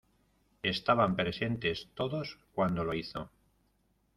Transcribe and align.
Estaban 0.63 1.15
presentes 1.15 1.91
todos, 1.93 2.39
cuando 2.55 2.83
lo 2.83 2.95
hizo. 2.95 3.29